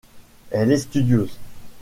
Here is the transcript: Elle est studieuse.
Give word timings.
Elle 0.49 0.71
est 0.71 0.79
studieuse. 0.79 1.37